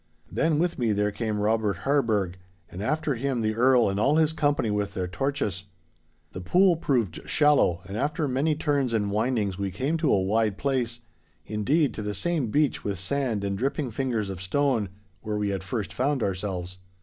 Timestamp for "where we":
15.21-15.49